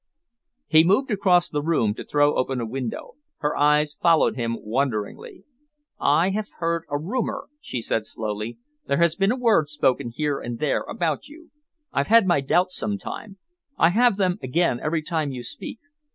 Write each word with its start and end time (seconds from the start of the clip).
He 0.65 0.83
moved 0.83 1.11
across 1.11 1.47
the 1.47 1.61
room 1.61 1.93
to 1.93 2.03
throw 2.03 2.33
open 2.33 2.59
a 2.59 2.65
window. 2.65 3.17
Her 3.37 3.55
eyes 3.55 3.93
followed 3.93 4.35
him 4.35 4.57
wonderingly. 4.59 5.43
"I 5.99 6.31
have 6.31 6.47
heard 6.57 6.85
a 6.89 6.97
rumour," 6.97 7.49
she 7.59 7.83
said 7.83 8.07
slowly; 8.07 8.57
"there 8.87 8.97
has 8.97 9.15
been 9.15 9.31
a 9.31 9.35
word 9.37 9.67
spoken 9.67 10.09
here 10.09 10.39
and 10.39 10.57
there 10.57 10.81
about 10.89 11.27
you. 11.27 11.51
I've 11.93 12.07
had 12.07 12.25
my 12.25 12.41
doubts 12.41 12.75
sometimes. 12.75 13.37
I 13.77 13.89
have 13.89 14.17
them 14.17 14.39
again 14.41 14.79
every 14.81 15.03
time 15.03 15.29
you 15.31 15.43
speak. 15.43 15.77